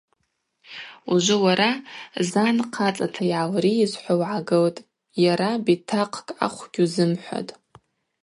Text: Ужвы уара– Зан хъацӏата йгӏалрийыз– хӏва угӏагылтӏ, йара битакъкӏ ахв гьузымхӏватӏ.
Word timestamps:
Ужвы 1.11 1.35
уара– 1.43 1.71
Зан 2.29 2.57
хъацӏата 2.73 3.23
йгӏалрийыз– 3.33 3.93
хӏва 4.01 4.25
угӏагылтӏ, 4.39 4.85
йара 5.23 5.49
битакъкӏ 5.65 6.29
ахв 6.45 6.59
гьузымхӏватӏ. 6.73 7.53